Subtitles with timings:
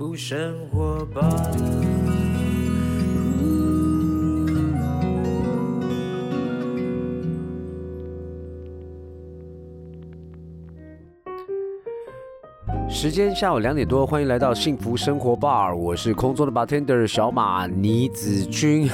[0.00, 1.20] 福生活吧。
[12.88, 18.88] 时间下午两点多，欢迎来到幸福生活 bar，我是空中的 bartender 小马倪子君。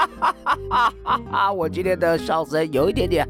[1.54, 3.28] 我今天的笑声有一点点。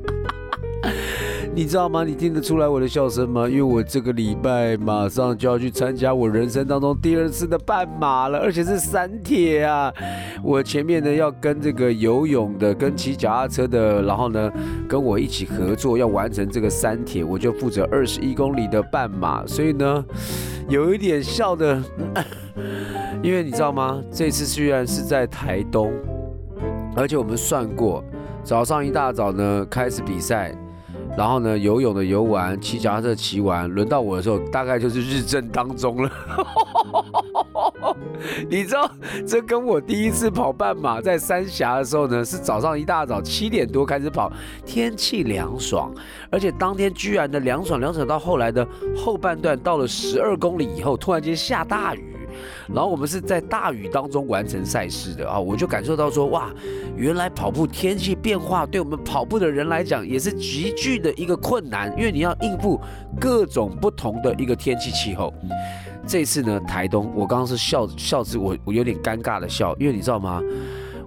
[1.53, 2.05] 你知道吗？
[2.05, 3.49] 你听得出来我的笑声吗？
[3.49, 9.93] 因为我这个礼拜马上就要去参加我人生当中第二次的半马了，而且是三铁啊！
[10.45, 14.51] 我前面呢要跟这个游泳的、跟骑脚踏车的，然后呢
[14.89, 20.05] 跟我一起合作，要完成这个三铁，我就负责二十一公里的半马，所以呢
[20.69, 21.83] 有一点笑的，
[23.23, 24.01] 因为你知道吗？
[24.11, 25.93] 这次虽然是在台东，
[26.95, 28.03] 而且我们算过，
[28.45, 30.57] 早上一大早呢开始比赛。
[31.17, 36.11] 然后呢，游泳的游完，骑脚踏车骑完，轮到我的时候，大概就是日正当中了。
[38.49, 38.91] 你知道，
[39.27, 44.33] 这跟我第一次跑半马在三峡的时候呢，是早上一大早七点多开始跑，
[44.65, 45.93] 天气凉爽，
[46.31, 48.67] 而且当天居然的凉爽凉爽到后来的
[48.97, 52.10] 后半段，到了十二公里以后，突然间下大雨。
[52.69, 56.51] 然后我们是在大雨当中完成赛事的啊，我就感受到说哇，
[56.97, 62.81] 原来跑步天气变化对我们跑步的人来讲也是极具的一个困难，因为你要应付
[63.21, 65.33] 各种不同的一个天气气候。
[66.07, 70.43] 这次呢，台东，我刚刚是笑笑之，我我有点尴尬的笑，因为你知道吗？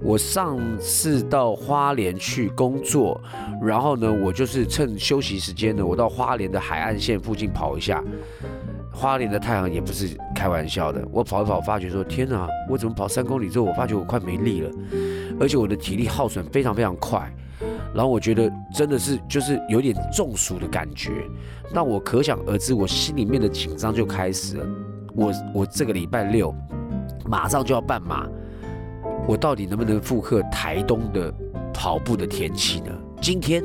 [0.01, 3.19] 我上次到花莲去工作，
[3.61, 8.03] 然后呢，我就是趁休息时间呢，我到花莲的海岸线附近跑一下。
[8.93, 14.71] 花莲的太阳也不是开玩笑的，我跑一跑，发觉说天哪，我怎么跑三公里之后，我发觉我快没力了，
[15.39, 17.27] 而且我的体力耗损非常非常快，
[17.93, 21.11] 然后我觉得真的是就是有点中暑的感觉，
[21.73, 24.65] 那我可想而知，我心里面的紧张就开始了。
[25.15, 26.53] 我我这个礼拜六
[27.25, 28.27] 马上就要半马，
[29.27, 31.33] 我到底能不能复刻台东的
[31.73, 32.91] 跑步的天气呢？
[33.19, 33.63] 今天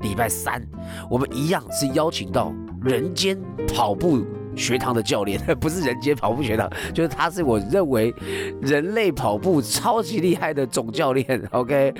[0.00, 0.64] 礼拜三，
[1.10, 3.36] 我们一样是邀请到人间
[3.74, 4.24] 跑步。
[4.58, 8.12] 学堂的教练 不是人间跑步学堂，就是他是我认为
[8.60, 11.40] 人类跑步超级厉害的总教练。
[11.52, 11.94] OK，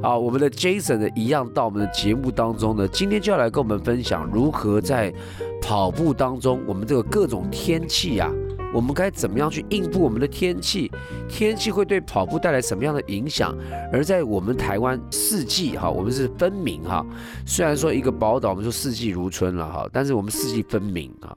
[0.00, 5.12] 好，我们的 Jason 呢一样到我们的节目当中呢，今天就要来跟我们分享如何在
[5.60, 8.30] 跑步当中，我们这个各种天气啊。
[8.74, 10.90] 我们该怎么样去应付我们的天气？
[11.28, 13.56] 天气会对跑步带来什么样的影响？
[13.92, 17.04] 而在我们台湾四季哈，我们是分明哈。
[17.46, 21.34] 虽然说一个宝岛，我们说四季如春了哈，但是我们四季分明啊。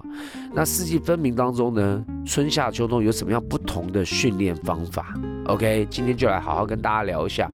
[0.54, 5.14] 那四季分明当中呢，春夏秋冬有什么样不同的训练方法
[5.46, 7.50] ？OK，今天就来好好跟大家聊一下。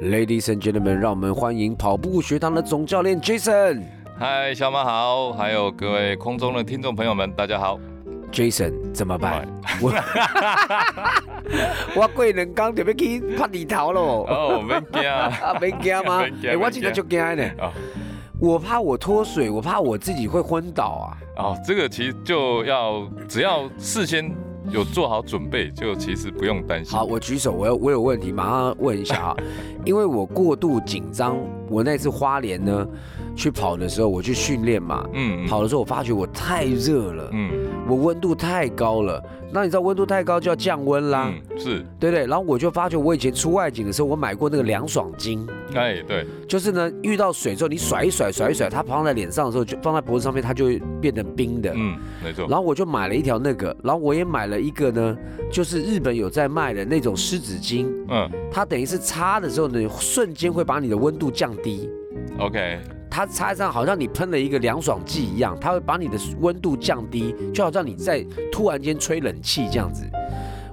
[0.00, 3.82] Ladies and gentlemen，让我们欢迎跑步学堂的总教练 Jason。
[4.18, 7.78] 嗨，小马好，还有各位空中的听众朋友们，大家好。
[8.32, 9.46] Jason 怎么办？
[9.80, 9.92] 我
[12.02, 14.26] 我过两刚就要去拍地头咯。
[14.28, 16.24] 哦，没惊 啊，没惊吗？
[16.44, 17.44] 哎，我今天就惊呢。
[17.58, 17.72] 哦，
[18.38, 21.16] 我怕我脱水，我怕我自己会昏倒啊。
[21.36, 24.30] 哦，这个其实就要只要事先
[24.70, 26.96] 有做好准备，就其实不用担心。
[26.96, 29.36] 好，我举手，我有我有问题，马上问一下啊。
[29.84, 31.36] 因为我过度紧张，
[31.68, 32.86] 我那次花莲呢。
[33.40, 37.50] 去跑的时候，我去训练嘛，嗯，跑的时候我发觉我太热了，嗯，
[37.88, 39.22] 我温度太高了。
[39.50, 41.82] 那你知道温度太高就要降温啦，是。
[41.98, 42.26] 对对。
[42.26, 52.46] 然后我就发觉我以前出外景的时候，我买过那个凉爽巾，哎，对，就是呢，遇到水之后你甩一甩，甩一甩，它放在脸上的时候，就放在脖子上面，它就会变成冰的，嗯，没错。
[52.46, 55.16] 然后我就买了一条那个，然后我也买了一个呢，
[55.50, 61.88] 就是日本有在卖的那种湿纸巾，嗯，它等于是擦的时候呢，瞬间会把你的温度降低
[62.38, 62.78] ，OK。
[63.10, 70.08] 它擦上好像你喷了一个凉爽剂一样，它会把你的温度降低，就好像你在突然间吹冷气这样子。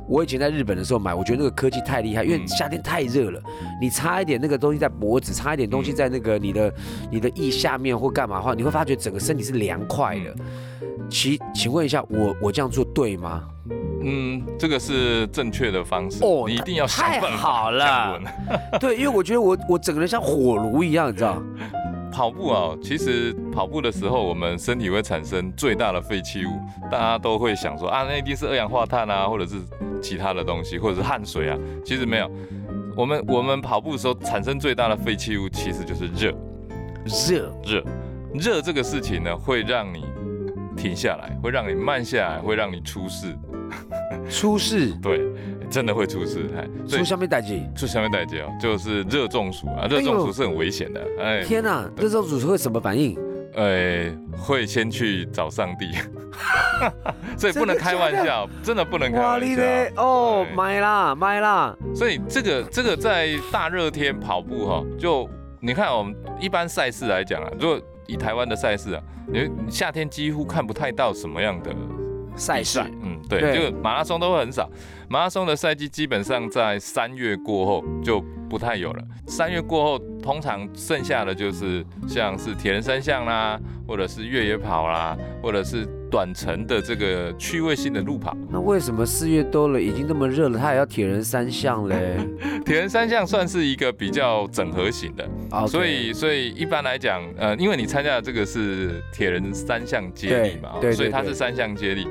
[0.07, 3.41] 我以前在日本的时候买，我觉得那个科技太厉害，因为夏天太热了，
[3.81, 6.73] 你擦一点那个东西在脖子，擦一点东西在那个你的
[7.11, 10.33] 你的腋下面或干嘛的话，你会发觉整个身体是凉快的。
[11.09, 13.43] 其请问一下，我我这样做对吗？
[14.01, 18.17] 嗯，这个是正确的方式哦，你一定要太好了。
[18.79, 21.43] 对，因为我觉得我我整个人像火炉一样，你知道。
[22.17, 26.49] 跑步啊，其实跑步的时候，我们身体会产生最大的废弃物，
[26.89, 29.57] 大家都会想说啊，那一定是二氧化碳啊，或者是
[30.01, 31.55] 其他的东西，或者是汗水啊。
[31.85, 32.27] 其实没有，
[32.95, 36.33] 我们我们跑步的时候产生最大的废弃物，其实就是热，
[37.05, 37.53] 热。
[37.63, 37.83] 热。
[38.33, 40.03] 热这个事情呢，会让你
[40.75, 43.37] 停下来，会让你慢下来，会让你出事，
[44.27, 45.21] 出事，对。
[45.69, 53.17] 真的会出事，哎，出下面代志，出下面代志哦，就是热中暑啊，热中暑是很危险的，哎，天哪，热中暑会什么反应？
[53.53, 55.91] 呃，会先去找上帝，
[57.35, 59.45] 所以不能开玩笑，真的不能开玩笑。
[59.47, 59.55] 你，
[59.95, 65.27] 哦，对买啦买啦，所以这个这个在大热天跑步哈，就
[65.59, 71.73] 你看我们一般赛事来讲啊，如果以台湾的赛事啊，你你夏天几乎看不太到什么样的
[72.37, 74.69] 赛事嗯，对，对这个马拉松都会很少。
[75.09, 79.03] 马拉松的赛季基本上在三月过后就不太有了。
[79.25, 88.35] 三月过后，通常剩下的就是像是铁人三项啦，或者是越野跑啦，或者是短程的这个趣味性的路跑。
[88.49, 92.17] 那为什么四月多了，已经那么热了，他还要铁人三项嘞？
[92.65, 102.05] 铁人三项算是一个比较整合型的，啊，所以所以一般来讲，呃，因为你参加的这个是铁人三项接力嘛，所以它是三项接力。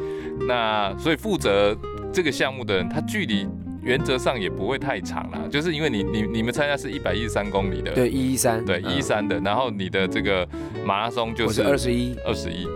[0.48, 1.76] 那所以负责
[2.12, 3.46] 这个项目的人，他距离
[3.82, 10.46] 原则上也不会太长啦，就是因为你你你们参加是一百一十三公里的，对一一三，对一三的，然后你的这个
[10.84, 12.66] 马拉松就是是二十一，二十一，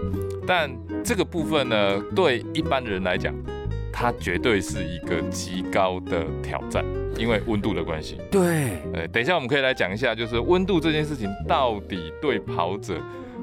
[0.46, 0.70] 但
[1.02, 3.34] 这个部分呢，对一般人来讲，
[3.92, 6.84] 它绝对是一个极高的挑战，
[7.16, 8.18] 因为温度的关系。
[8.30, 12.94] 对，呃，等一下我们可以来讲一下，就是温度这件事情到底对跑者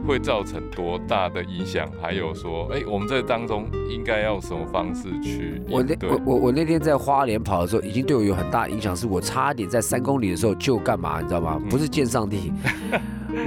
[0.06, 6.22] 会造成多大的影响，还有说，哎、我们这当中应该要什么方式去我那我？
[6.26, 11.60] 我我那天在花莲跑的时候，已经对我有很大影响，是我差点在三公里的时候就干嘛，你知道吗？
[11.64, 12.52] 嗯不是见上帝，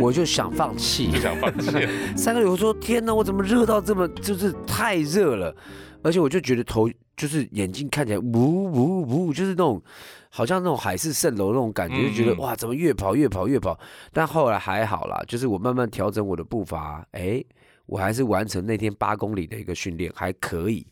[0.00, 1.19] 我就想放弃就。
[1.19, 1.71] 想放弃，
[2.17, 5.55] 三个月，我说天哪，我怎么热到这么，就是太热了，
[6.03, 9.82] 而且我就觉得头就是眼睛看起来呜呜呜，就是那种
[10.31, 13.79] 好像那种海市蜃楼那种感觉，就觉得哇，怎么越跑越跑越跑？
[14.12, 17.43] 但后来还好啦，就是我慢慢调整我的步伐，哎，
[17.87, 20.87] 我还是完成那天八公里的一个训练，还可以。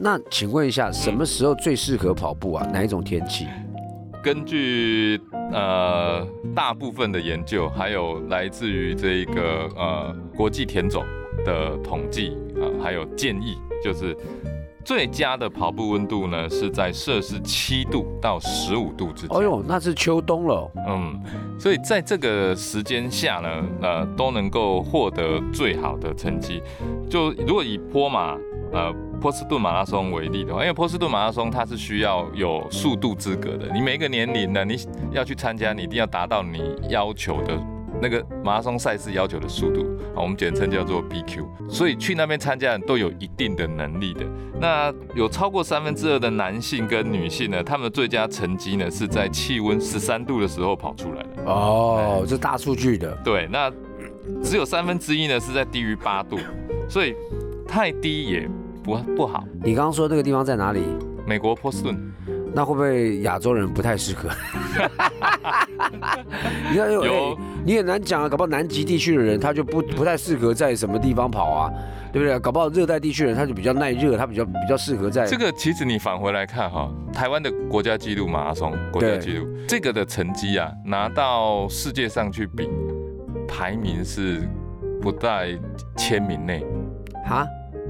[0.00, 2.66] 那请问一下，什么时候最适合跑步啊？
[2.72, 3.46] 哪一种天气？
[4.24, 5.20] 根据
[5.52, 11.04] 呃大部分的研究，还有来自于这一个呃国际田总
[11.44, 14.16] 的统计啊、还有建议，就是
[14.82, 19.36] 最佳的跑步温度呢是在摄氏七度到十五度之间。
[19.36, 20.70] 哦呦，那是秋冬了。
[20.88, 21.20] 嗯，
[21.60, 26.62] 所以在这个时间下呢，呃，都能够获得最好的成绩。
[27.10, 28.38] 就如果以坡马，
[28.72, 28.90] 呃，
[29.24, 34.76] 波士顿马拉松为例的话，因为波士顿马拉松它是需要有速度资格的，你每一个年龄呢，你
[35.12, 37.58] 要去参加，你一定要达到你要求的
[38.02, 39.80] 那个马拉松赛事要求的速度，
[40.14, 41.42] 啊，我们简称叫做 BQ。
[41.70, 44.26] 所以去那边参加都有一定的能力的。
[44.60, 51.50] 那有超过三分之二的男性跟女性呢，他们的最佳成绩呢是在气温十三度的时候跑出来的。
[51.50, 53.16] 哦，这大数据的。
[53.24, 53.72] 对，那
[54.42, 56.38] 只有三分之一呢是在低于八度，
[56.90, 57.14] 所以
[57.66, 58.46] 太低也
[58.84, 59.42] 不不好。
[59.62, 60.82] 你刚刚说那个地方在哪里？
[61.26, 61.98] 美国波士顿，
[62.54, 64.28] 那会不会亚洲人不太适合？
[66.70, 71.72] 你看，有哎你很难讲啊，搞不好南极地区的人他就不不太适合在什么地方跑啊，
[72.12, 72.38] 对不对？
[72.38, 82.68] 搞不好热带地区的人他就比较耐热，他比较比较适合在这个其实你返回来看哈，台湾的国家纪录马拉松国家纪录，这个的成绩啊，拿到世界上去比，
[83.48, 84.46] 排名是
[85.00, 85.58] 不在
[85.96, 86.62] 千名内，
[87.24, 87.46] 哈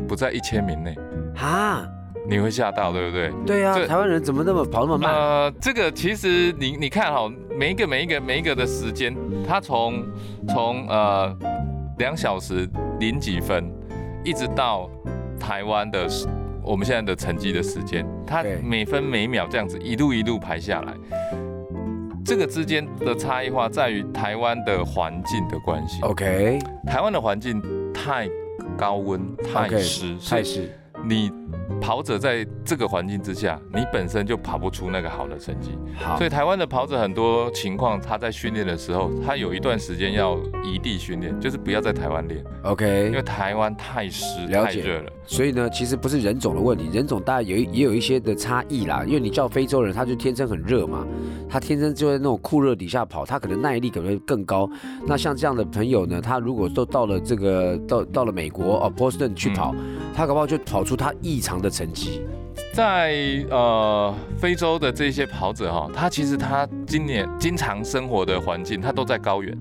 [0.07, 0.97] 不在一千名内，
[1.37, 1.87] 啊，
[2.29, 3.33] 你会吓到，对不对？
[3.47, 5.13] 对啊，台湾人怎么那么跑那么慢？
[5.13, 9.15] 呃，这个其实你你看哈，每一个每一个每一个的时间，
[9.47, 10.05] 它从
[10.49, 11.37] 从呃
[11.99, 13.71] 两小时零几分，
[14.25, 14.91] 一直到
[15.39, 16.07] 台湾的
[16.63, 20.95] 我们现在的成绩的时间，它每分每秒这样子一路一路排下来，
[22.25, 26.01] 这个之间的差异化在于台湾的环境的关系。
[26.03, 28.27] OK，台湾的环境太
[28.77, 30.77] 高温、太湿，太是
[31.09, 31.31] 你
[31.81, 35.71] 跑者在这个环境之下，你本身就跑不出那个好的成绩。
[35.97, 45.13] 好所以台湾的跑者很多情况，他在训练的时候，他有一段时间要移地训练，就是不要在台湾练，OK，因为台湾太湿太热了。
[45.27, 49.03] 所以呢，其实不是人种的问题，人种大概有也有一些的差异啦。
[49.07, 51.07] 因为你叫非洲人，他就天生很热嘛，
[51.49, 54.69] 他天生就在那种酷热底下跑，他可能耐力可能会更高。
[55.07, 59.75] 那像这样的朋友呢，他如果都到了这个到到了美国哦波士顿去跑，
[60.15, 62.23] 他搞不好就跑出他异常的成绩。
[62.73, 69.57] 在呃非洲的这些跑者哈，他其实他今年经常生活的环境，他都在高原，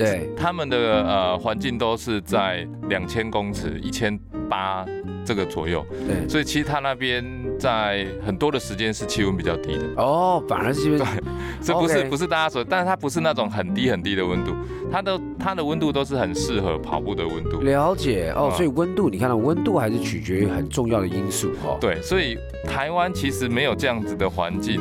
[0.00, 4.86] 对，他们的呃环境都是在两千公尺、一千八
[5.24, 7.22] 这个左右，对，所以其实他那边
[7.58, 9.84] 在很多的时间是气温比较低的。
[9.96, 10.98] 哦，反而是因为
[11.60, 14.52] 这不是不是大家所，但是它不是那种很低很低的温度，
[14.90, 17.60] 它的它的温度都是很适合跑步的温度。
[17.60, 18.32] 了解。
[18.34, 18.56] 哦，啊。
[18.56, 21.76] 所以温度，你看到温度还是取决于很重要的因素哦。
[21.78, 24.80] 对，所以台湾其实没有这样子的环境，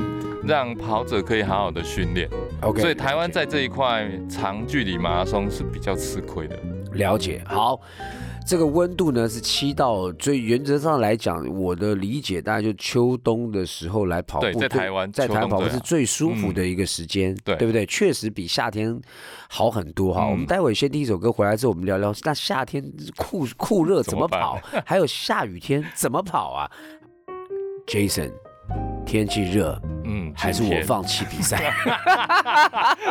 [0.50, 2.28] 让跑者可以好好的训练。
[2.62, 6.58] ，OK，所以台湾在这一块长距离马拉松是比较吃亏的。
[6.94, 7.40] 了解。
[7.46, 7.80] 好，
[8.48, 17.86] 这个温度呢是七到，所以原则上来讲，我的理解大概就秋冬的时候来跑步，对，在台湾，在台湾跑步是最舒服的一个时间，对对不对？
[17.86, 19.00] 确实比夏天
[19.48, 20.26] 好很多哈。
[20.26, 22.84] 嗯我们待会先听一首歌，回来之后我们聊聊，那夏天
[23.16, 26.72] 酷酷热怎么怎么跑，还有下雨天怎么跑啊
[27.86, 28.32] ？Jason，
[29.06, 29.99] 天气热，嗯，
[30.40, 31.74] 还是我放弃比赛？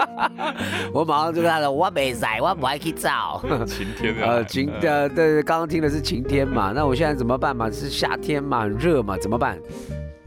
[0.92, 3.40] 我马上就跟他说，我没赛，我不爱去找。
[3.66, 7.70] 晴天啊呃，晴呃，对，刚刚听的是晴天嘛，那我现在怎么办嘛？
[7.70, 9.58] 是夏天嘛，很热嘛，怎么办？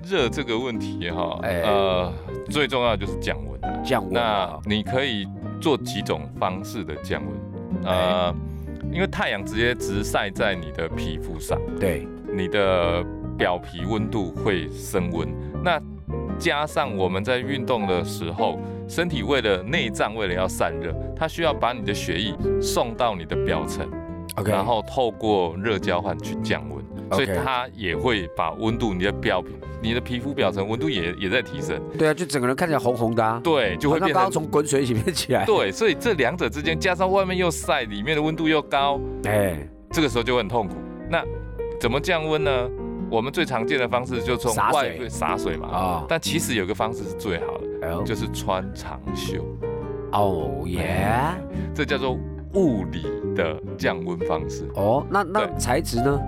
[0.03, 2.13] 热这个问题哈，哎呃，
[2.50, 3.81] 最重要就是降温啊。
[3.84, 5.27] 降温那啊你可以
[5.60, 8.36] 做几种方式的降温，哎呃，
[8.91, 13.03] 因为太阳直接直晒在你的皮肤上，对，你的
[13.38, 15.27] 表皮温度会升温。
[15.63, 15.79] 那
[16.41, 23.88] 加上我们在运动的时候，身体为了内脏为了要散热，它需要把你的血液送到你的表层
[24.38, 29.50] ，OK，然后透过热交换去降温，所以它也会把温度，你的表皮、
[29.83, 35.45] 你的皮肤表层温度也也在提升，对啊，就整个人看起来红红的啊，对，就会变成从滚水里面起来。
[35.45, 39.60] 对，所以这两者之间加上外面又晒，里面的温度又高，哎，
[39.91, 40.74] 这个时候就会很痛苦。
[41.07, 41.24] 那
[41.79, 42.69] 怎么降温呢？
[43.12, 49.46] 我们最常见的方式就从外对洒水嘛，啊，但其实有个方式是最好的，哦就是穿长袖，
[50.13, 51.36] 哦耶，
[51.75, 52.18] 这叫做
[52.53, 53.03] 物理
[53.36, 54.65] 的降温方式。
[54.75, 56.20] 哦，那那材质呢？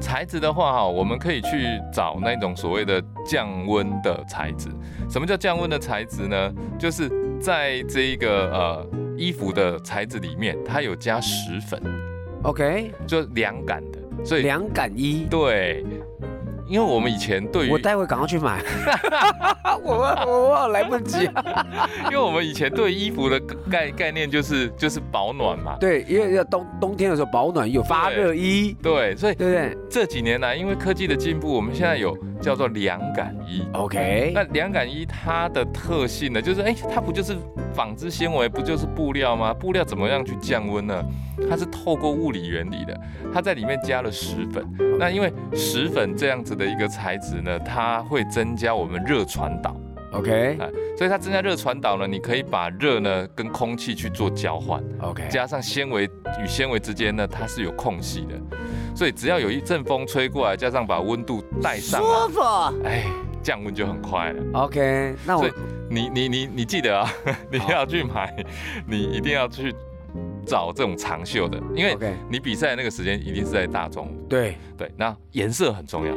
[0.00, 4.68] 材质的话哈，我们可以去找那种所谓的降温的材质。
[5.08, 6.52] 什么叫降温的材质呢？
[6.76, 7.08] 就是
[7.40, 11.80] 在这一个呃衣服的材质里面，它有加石粉
[12.42, 14.00] ，OK，就凉感的。
[14.24, 15.84] 所以凉感衣，对，
[16.68, 18.62] 因为我们以前对于我待会赶快去买。
[19.82, 19.94] 我
[20.26, 21.66] 我我来不及啊。
[22.06, 23.38] 因为我们以前对衣服的
[23.70, 33.62] 概概念就是就是保暖嘛，对，因为要冬冬天的时候保暖有发热衣，对，所以对不对这几年来，因为科技的进步，我们现在有叫做凉感衣。
[33.72, 37.36] ？OK，那凉感衣它的特性呢，就是哎，它不就是
[37.74, 39.52] 纺织纤维，不就是布料吗？
[39.54, 41.04] 布料怎么样去降温呢？
[41.48, 42.98] 它是透过物理原理的，
[43.32, 44.66] 它在里面加了石粉。
[44.98, 49.76] 那因为石粉这样子的一个材质呢，它会增加我们热传导。
[50.12, 50.64] OK 啊，
[50.96, 56.04] 所以它增加热传导呢，你可以把热呢跟空气去做交换，OK，加上纤维
[56.42, 58.34] 与纤维之间呢，它是有空隙的，
[58.96, 62.40] 所以只要有一阵风吹过来，加上把温度带上，舒服。
[62.82, 63.04] 哎，
[63.42, 64.42] 降温就很快了。
[64.54, 65.46] OK，那我
[65.90, 67.12] 你你你你记得啊，
[67.52, 68.34] 你要去买，
[68.88, 69.74] 你一定要去
[70.46, 71.94] 找这种长袖的，因为
[72.30, 74.56] 你比赛的那个时间一定是在大中午，对。
[74.78, 76.14] 对，那颜色很重要，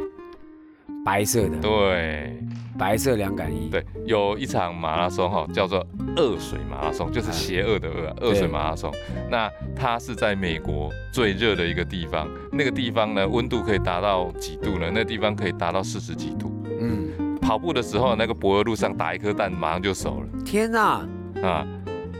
[1.04, 2.36] 白色的对。
[2.78, 8.90] 白色凉感衣，对，有一场马拉松哈，叫做恶水马拉松，就是邪恶的恶啊，恶水马拉松。
[9.30, 14.90] 那它是在美国最热的一个地方，那个地方呢，温度可以达到几度呢？
[14.90, 16.50] 那地方可以达到四十几度。
[16.80, 21.06] 嗯，跑步的时候，那个柏油路上打一颗蛋，马上就熟了天哪！
[21.34, 21.66] 了啊！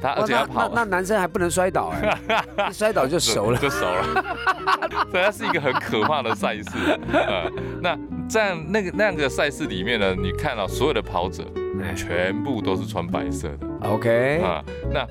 [0.00, 2.19] 他而且要跑那那男生还不能摔倒哎，
[2.71, 3.59] 一摔倒就熟了。
[3.59, 4.04] 就熟了。
[5.11, 6.99] 所以，它是一个很可怕的赛事。
[7.12, 7.50] 呃，
[7.83, 11.45] 那在那个那样的赛事里面呢，你看到所有的跑者
[11.83, 13.66] 哎全部都是穿白色的。
[13.88, 15.07] OK，啊，那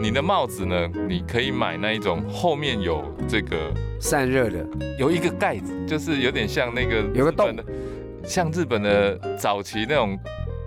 [0.00, 0.88] 你的帽子呢？
[1.08, 3.56] 你可以买那一种后面有这个
[4.00, 4.66] 散热的，
[4.98, 7.62] 有一个盖子，就是有点像那个有个洞的，
[8.24, 10.18] 像日本的早期那种，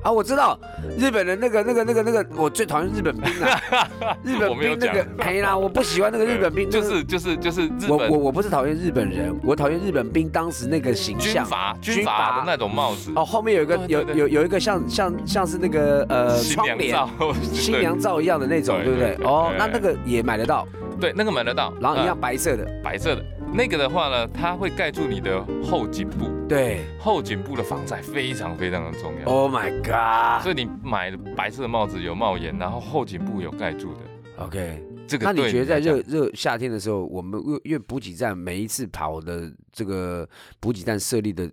[0.04, 0.60] 啊，我知道
[1.00, 3.48] 日本的那个、那个、那个、那个，我最讨厌日本兵了。
[4.24, 11.46] 日本我没有兵那个，哎啦，我不喜欢那个日本兵，就是就是就是日我我我不是讨厌日本人，我讨厌日本兵当时那个形象军象。
[11.46, 12.18] 阀军军阀。
[12.18, 16.98] 阀的那种帽子，哦，后面有一个有有有一个像像像是那个呃新窗帘
[17.54, 19.16] 新娘罩一样的那种，对对？
[19.16, 20.68] 不对哦，那那个也买得到，
[21.00, 23.24] 对对那个买得到，然后一样呃白色的，白色的。
[23.56, 26.84] 那个的话呢，它会盖住你的后颈部，对。
[27.00, 29.30] 后颈部的防晒非常非常的重要。
[29.30, 30.42] Oh my god！
[30.42, 34.00] 所以你买白色的帽子有帽檐，然后后颈部有盖住的
[34.38, 40.28] ，OK，这个那你觉得在热热夏天的时候，我们为因为补给站每一次跑的这个
[40.60, 41.48] 补给站设立的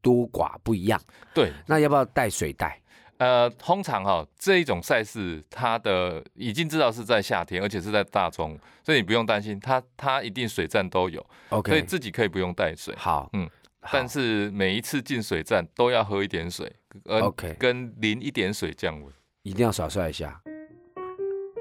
[0.00, 1.00] 多寡不一样，
[1.34, 2.80] 对那要不要带水袋？
[3.22, 12.92] 呃，通常哈、这一种赛事，它的已经知道是在夏天，而且是在大中午，所以你不用担心，它它一定水站都有，OK，，所以自己可以不用带水。
[12.96, 13.48] 好，嗯，
[13.92, 16.68] 但是每一次进水站都要喝一点水，
[17.04, 19.12] 呃 OK 跟淋一点水降温。
[19.44, 20.42] 一定要耍帅一下。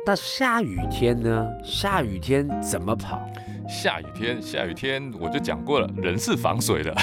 [0.06, 1.48] 那下雨天呢？
[1.64, 3.22] 下雨天怎么跑？
[3.70, 6.94] 下雨天，下雨天我就讲过了，人是防水的，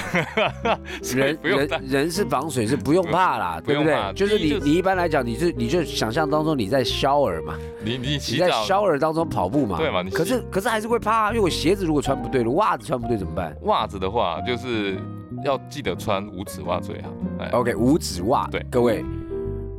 [1.14, 4.12] 人不用人人是防水是不用怕啦， 对不对？
[4.14, 14.98] 就是你就是你一般来讲，你是你就想象当中你在 shower 嘛，你你你在洗澡 shower 当中跑步嘛，对嘛你可是可是还是会怕啊，因为我鞋子如果穿不对了，袜子穿不对怎么办袜子的话，就是
[15.44, 17.08] 要记得穿五指袜最好。
[17.38, 19.04] 哎，？OK，五指袜，对各位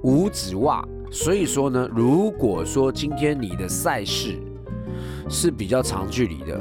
[0.03, 0.83] 五指袜。
[1.11, 4.37] 所以说呢，如果说今天你的赛事
[5.29, 6.59] 是比较长距离的，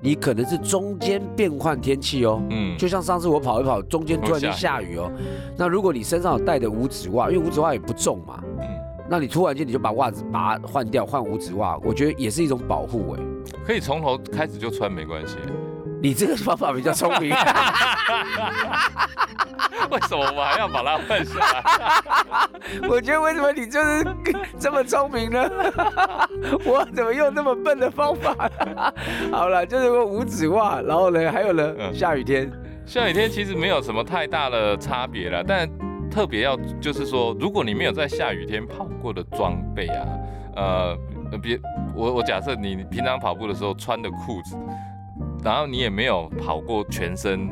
[0.00, 5.10] 你可能是中间变换天气哦，嗯，就像上次我跑一跑，中间突然间会下雨哦。
[5.56, 8.66] 那如果你身上有带的五指袜，因为五指袜也不重嘛，嗯，
[9.08, 13.22] 那你突然间你就把袜子把它换掉，换五指袜，我觉得也是一种保护哎。
[13.66, 15.36] 可以从头开始就穿没关系。
[16.02, 17.30] 你这个方法比较聪明，
[19.90, 22.48] 为什么我们还要把它换下来？
[22.88, 24.04] 我觉得为什么你就是
[24.58, 25.48] 这么聪明呢？
[26.64, 28.34] 我怎么用那么笨的方法？
[29.32, 32.50] 好了，就是个五指袜，然后呢，还有呢，嗯下雨天，
[32.86, 35.68] 下雨天其实没有什么太大的差别了，但
[36.10, 40.06] 特别要就是说，如果你没有在下雨天跑过的装备啊，
[40.56, 40.96] 呃，
[41.32, 41.58] 呃别
[41.94, 44.56] 我我假设你平常跑步的时候穿的裤子，
[45.44, 47.48] 然后你也没有跑过全身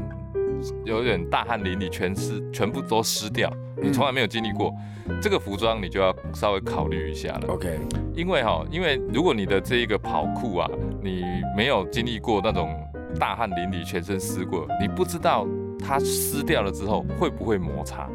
[0.84, 4.74] 有点大汗淋漓，全湿全部都湿掉，你从来没有经历过，
[5.20, 7.48] 这个服装你就要稍微考虑一下了。
[7.48, 7.78] OK，
[8.14, 10.68] 因为哈，因为如果你的这一个跑酷啊，
[11.02, 11.24] 你
[11.56, 12.76] 没有经历过那种
[13.18, 15.46] 大汗淋漓、全身湿过，你不知道
[15.78, 18.08] 它湿掉了之后会不会摩擦。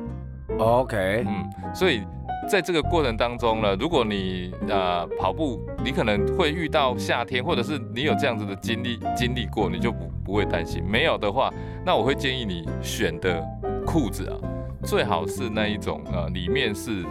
[0.59, 2.03] OK，嗯，所以
[2.47, 10.83] 在这个过程当中呢，如果你呃跑步，你可能会遇到夏天，或者是你有这样子的经历经历过，你就不不会担心。
[10.83, 11.51] 没有的话，
[11.85, 13.43] 那我会建议你选的
[13.85, 14.37] 裤子啊，
[14.83, 17.03] 最好是那一种呃里面是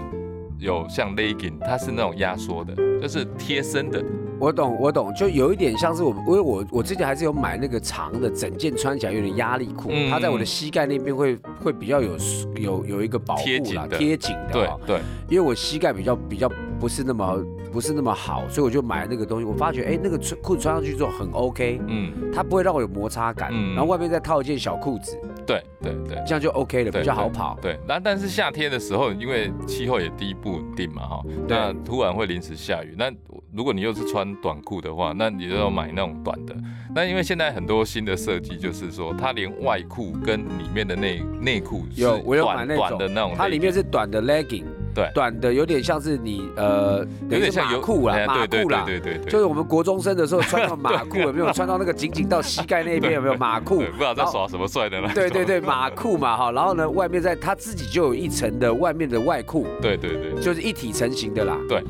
[0.59, 4.03] 有像 legging，它是那种压缩的，就是贴身的。
[4.43, 12.16] 我懂，我懂，就有一点像是我，因为我我之前还是有买那个长的，整件穿起来有点压力裤，嗯它在我的膝盖那边会会比较有
[12.57, 17.40] 有有一个保护啦，贴紧的紧的、对哦，对，因为我膝盖比较比较不是那么
[17.73, 19.45] 不是那么好，所以我就买那个东西。
[19.45, 26.23] 我发觉，哎，那个穿裤子穿上去之后很 OK，嗯，它不会让我有摩擦感，嗯然后外面再套一件小裤子，对对对。
[26.27, 27.59] 这样就 OK 了，比较好跑。
[27.61, 32.95] 对，然后但是夏天的时候，因为气候也第一不稳定嘛，哈，那突然会临时下雨。
[32.97, 33.11] 那
[33.53, 36.55] 如果你又是穿短裤的话，那你就要买那种短的。
[36.95, 53.88] 那因为现在很多新的设计，就是说它连外裤跟里面的内内裤有，我有买短那种短的那种，它里面是短的 legging，对短的有点像是你呃，有点像马裤啦，哎马对裤啦，对对对对，就是我们国中生的时候穿到马裤，有没有穿到那个紧紧到膝盖那边有没有马裤对？
[53.90, 55.11] 不知道在耍什么帅的呢？
[55.14, 61.57] 对对对， 马裤嘛哈，然后呢，外面在它自己就有一层的外面的外裤，对对对就是一体成型的啦。
[61.68, 61.83] 对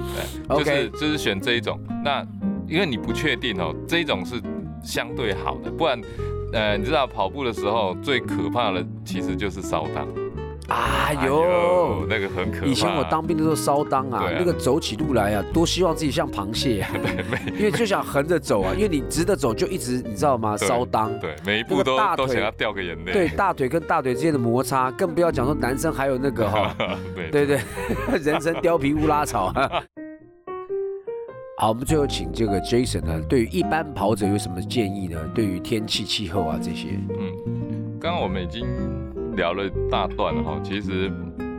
[0.48, 1.78] 对，就是就是选这一种。
[2.04, 2.24] 那
[2.68, 4.40] 因为你不确定哦，这一种是
[4.82, 6.00] 相对好的，不然。
[6.54, 10.06] 呃，你知道跑步的时候最可怕的其实就是烧裆。
[10.68, 10.76] 哎
[11.16, 12.66] 哎呦，那个很可怕。
[12.66, 16.90] 以前我当兵的时候烧裆啊，那个走起路来啊，多希望自己像螃蟹啊，
[17.58, 20.56] 因为就想横着走啊， 因为你直着走就一直你知道吗？
[20.58, 21.18] 对烧裆。
[21.20, 23.12] 对每一步都大腿都想要掉个眼泪。
[23.12, 26.74] 对，大腿跟大腿之间的摩擦，更不要讲说男生还有那个哈，
[27.14, 27.60] 对对对，
[28.22, 29.52] 人生貂皮乌拉草。
[31.58, 35.18] 好，我们最后请这个 Jason 呢，对于一般跑者有什么建议呢？
[35.34, 38.66] 对于天气、气候啊这些，嗯，刚刚我们已经
[39.36, 41.10] 聊了大段哈，其实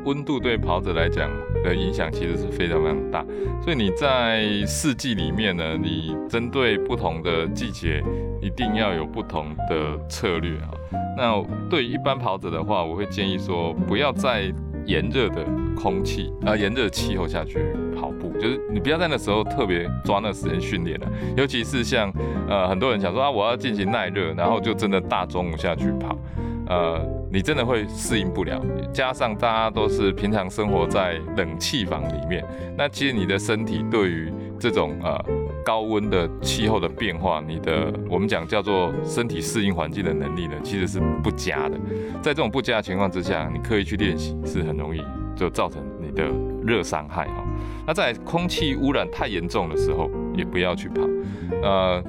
[0.06, 1.30] 温度对跑者来讲
[1.64, 3.26] 的影响其实是非常非常大，
[3.62, 8.04] 所以你在四季里面呢，你针对不同的季节，
[8.42, 10.72] 一定要有不同的策略啊。
[11.16, 14.52] 那对于一般跑者的话，我会建议说，不要在
[14.86, 17.60] 炎热的空气啊、炎热气候下去
[17.96, 21.08] 跑步，就是你不要在那时候特别抓那时间训练了，
[21.38, 22.12] 尤其是像
[22.50, 26.18] 呃很多人想说啊我要进行耐热，然后就真的大中午下去跑，
[26.68, 27.00] 呃
[27.32, 28.62] 你真的会适应不了，
[28.94, 32.46] 加上大家都是平常生活在冷气房里面，
[32.78, 35.20] 那其实你的身体对于这种呃
[35.66, 41.78] 高温的气候的变化，你的我们讲叫做身体适应环境的能力呢，其实是不佳的。
[42.22, 45.02] 在这种不佳的情况之下，你刻意去练习是很容易
[45.36, 46.30] 就造成你的
[46.64, 47.44] 热伤害哈。
[47.86, 51.02] 那在空气污染太严重的时候，也不要去跑。
[51.62, 52.02] 呃，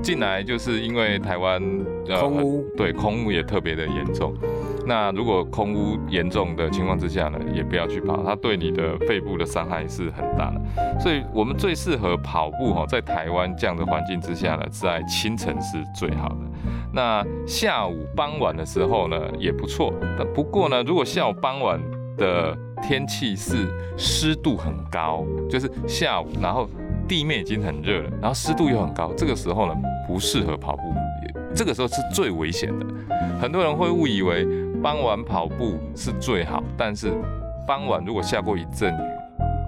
[0.00, 1.60] 进来就是因为台湾
[2.08, 4.34] 呃空污对空污也特别的严重。
[4.86, 10.98] 那如果空污严重的情况之下呢，也不要去跑，它对你的肺部的伤害是很大的。
[10.98, 16.36] 所以我们最适合跑步哈，在台湾这样的环境之下呢，在清晨是最好的。
[16.90, 19.92] 那下午傍晚的时候呢，也不错。
[20.18, 21.78] 但不过呢，如果下午傍晚
[22.16, 23.68] 的天气是
[23.98, 26.66] 湿度很高，就是下午然后
[27.06, 29.74] 地面已经很热了，然后湿度又很高，这个时候呢
[30.06, 30.82] 不适合跑步，
[31.54, 32.86] 这个时候是最危险的。
[33.40, 34.46] 很多人会误以为
[34.82, 37.12] 傍晚跑步是最好，但是
[37.66, 39.00] 傍晚如果下过一阵雨，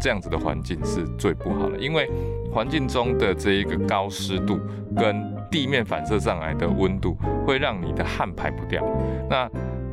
[0.00, 2.08] 这样子的环境是最不好的，因为
[2.52, 4.58] 环境中的这一个高湿度
[4.96, 7.16] 跟地面反射上来的温度，
[7.46, 8.82] 会让你的汗排不掉。
[9.28, 9.48] 那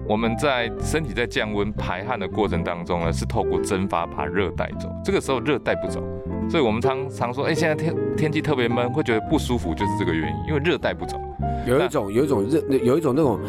[0.08, 4.90] 我们在身体在降温排汗的过程当中呢，是透过蒸发把热带走。
[5.04, 6.02] 这个时候热带不走，
[6.50, 11.20] 所以我们常常说，哎，现在天天气特别闷，会觉得不舒服，就是这个原因，因为热带不走。
[11.66, 13.40] 有一种有一种热，有一种那种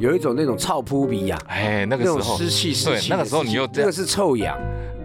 [0.00, 4.58] 有一种那种臭扑鼻呀，哎，那个时候湿气湿气，那个时候你又那个是臭氧。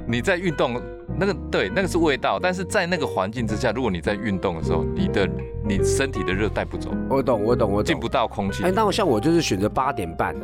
[0.05, 0.81] 你在运动，
[1.17, 5.29] 那个对，那个是味道，但是在那个环境之下，如果你在运动的时候，你的
[5.65, 6.91] 你身体的热带不走。
[7.09, 8.63] 我懂，我懂，我进不到空气。
[8.65, 10.35] 哎，那我像我就是选择八点半。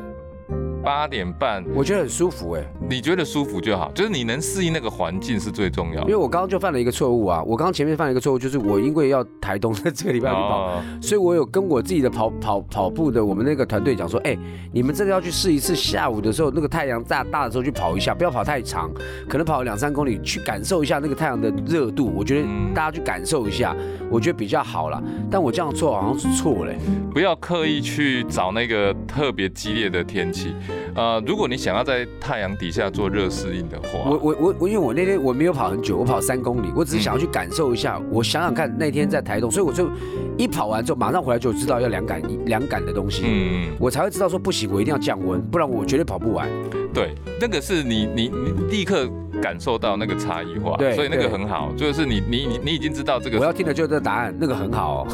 [0.84, 2.64] 八点半，我觉得很舒服哎。
[2.90, 6.02] 你觉得舒服就好，就是你能适应那个环境是最重要。
[6.04, 14.38] 因为我刚刚就犯了一个错误啊，我刚刚前面犯了一个错误，就是我因为要台东在这个礼拜去跑，所以我有跟我自己的跑跑跑步的我们那个团队讲说，哎，
[14.72, 18.90] 你们真的要去试一次下午的时候那个太阳大大的时候去跑一下，不要跑太长，
[19.28, 22.12] 可能跑两三公里去感受一下那个太阳的热度。
[22.16, 23.76] 我觉得大家去感受一下，
[24.10, 25.02] 我觉得比较好了。
[25.30, 26.78] 但我这样做好像是错嘞，
[27.14, 30.56] 不要刻意去找那个特别激烈的天气。
[30.96, 38.02] 呃，如果你想要在太阳底下做热适应的话，我我我我，因为我那天我没有跑很久，我跑三公里，我只是想要去感受一下。
[38.12, 39.90] 我想想看，那天在台东，所以我就
[40.38, 46.50] 一跑完之后，马上回来就知道要凉感凉感的东西，嗯，我才会知道说不行，我一定要降温，不然我绝对跑不完。
[46.94, 49.10] 对，那个是你你你立刻。
[49.42, 53.40] 感受到那个差异化，对，所以那个很好，就是你你你你已经知道这个。
[53.40, 55.08] 我要听的就是这答案，那个很好。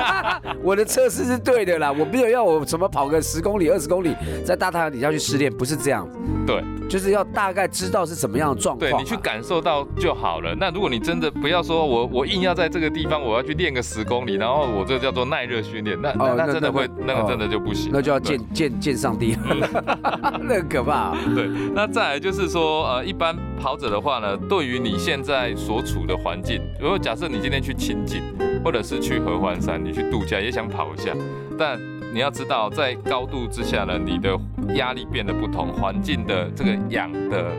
[0.64, 6.18] 我的测试是对的啦，我没有要我什么跑个十公里、二十公里，在大太阳底下去失恋，不是这样子。
[6.46, 8.90] 对，就是要大概知道是什么样的状况。
[8.90, 10.54] 对你去感受到就好了。
[10.54, 19.36] 那如果你真的不要说我我硬要在这个地方我要去练个十公里，然后我这叫做耐热训练，那那真的会那个真的就不行，那就要见见见上帝，
[20.40, 21.15] 那很可怕。
[21.34, 23.36] 对，那再来就是说呃一般。
[23.58, 28.22] 跑者的话呢，对于你现在所处的环境，如果假设你今天去清境，
[28.62, 31.10] 或者是去合欢山，你去度假也想跑一下，
[31.58, 31.80] 但
[32.12, 34.38] 你要知道，在高度之下呢，你的
[34.74, 37.50] 压力变得不同，环境的这个氧的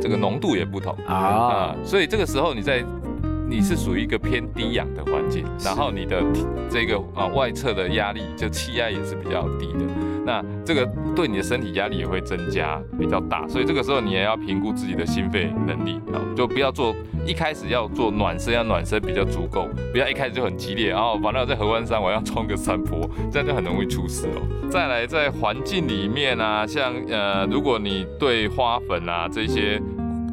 [0.00, 2.84] 这个浓度也不同啊，所以这个时候你在
[3.50, 6.22] 你是属于一个偏低氧的环境，然后你的
[6.70, 9.80] 这个啊外侧的压力就气压也是比较低的。
[10.24, 10.86] 那这个
[11.16, 16.94] 对你的身体压力也会增加比较大，所以这个时候你也要评估自己的心肺能力啊，就不要做
[17.26, 24.70] 一开始要做暖身，要暖身比较足够，不要一开始就很激烈，然后反正在合欢山我要冲个山坡，这样就很容易出事哦。
[24.70, 29.82] 再来在环境里面啊，像呃，如果你对花粉啊这些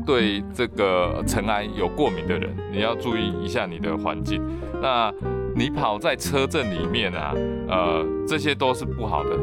[0.07, 4.41] 对这个尘埃有过敏的人，你要注意一下你的环境。
[4.81, 5.13] 那
[5.53, 7.33] 你跑在车阵里面啊，
[7.67, 9.37] 呃，这些都是不好的。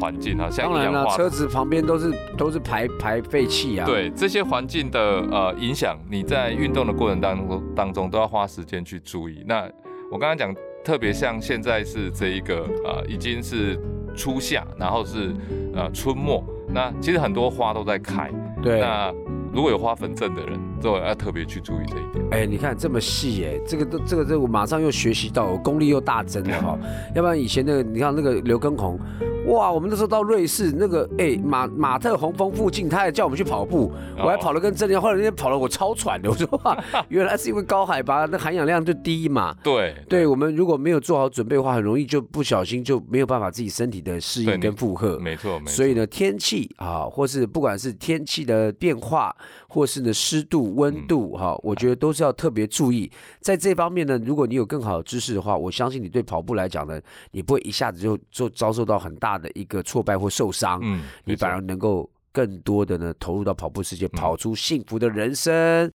[0.00, 3.84] 环境啊，像当然了，车子旁边都是都是排排废气啊。
[3.84, 9.44] 对这些环境的呃影响，你在运动的过程当中当中都要花时间去注意。
[9.46, 9.68] 那
[10.10, 13.78] 我刚刚讲，特别像现在是这一个呃已经是
[14.16, 15.34] 初夏，然后是
[15.74, 18.30] 呃春末，那其实很多花都在开。
[18.62, 18.80] 对。
[18.80, 19.12] 那
[19.52, 22.24] 如果有花粉症的人，都要特别去注意这一点。
[22.30, 26.78] 哎，你看这么细哎，这个都这个这我马上又学习到，功力又大增了哈。
[27.14, 28.98] 要不然以前那个，你看那个刘畊宏。
[29.46, 36.76] 哇，我们那时候到瑞士那个哎马马特洪峰附近，他还叫我们去跑步，我还跑了跟真的，后来那天跑了我超喘的，我说哇，
[37.08, 39.56] 原来是因为高海拔，那含氧量就低嘛。
[39.64, 45.18] 对，对我们如果没有做好准备的话，很容易就不小心就没有办法自己身体的适应跟负荷。
[45.18, 45.72] 没错，没错。
[45.72, 49.34] 所以呢，天气啊，或是不管是天气的变化，
[49.70, 53.10] 或是呢湿度、温度哈，我觉得都是要特别注意。
[53.40, 59.30] 在这方面呢，如果你有更好的知识的话，我相信你对跑步来讲呢，你不会一下子就就遭受到很大。
[59.30, 65.88] 的一个挫败或受伤，嗯，你反而能够更多的呢投入到跑步世界，跑出幸福的人生。